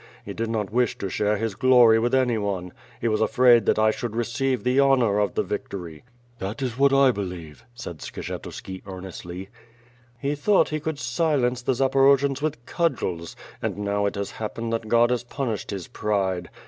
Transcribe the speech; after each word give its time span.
He 0.25 0.33
did 0.33 0.49
not 0.49 0.71
wish 0.73 0.97
to 0.97 1.09
share 1.11 1.37
his 1.37 1.53
glory 1.53 1.99
with 1.99 2.15
anyone. 2.15 2.73
He 2.99 3.07
was 3.07 3.21
afraid 3.21 3.67
that 3.67 3.77
I 3.77 3.91
should 3.91 4.15
receive 4.15 4.63
the 4.63 4.79
honor 4.79 5.19
of 5.19 5.35
the 5.35 5.43
victory." 5.43 6.03
''^That 6.41 6.63
is 6.63 6.75
what 6.75 6.91
I 6.91 7.11
believe," 7.11 7.63
said 7.75 7.99
Skshetuski 7.99 8.81
earnestly. 8.87 9.49
"He 10.17 10.33
thought 10.33 10.69
he 10.69 10.79
could 10.79 10.97
silence 10.97 11.61
the 11.61 11.73
Zaporojians 11.73 12.41
with 12.41 12.65
cudgels, 12.65 13.35
and 13.61 13.77
now 13.77 14.07
it 14.07 14.15
has 14.15 14.31
happened 14.31 14.73
that 14.73 14.87
God 14.87 15.11
has 15.11 15.23
punished 15.23 15.69
his 15.69 15.87
pride. 15.87 16.49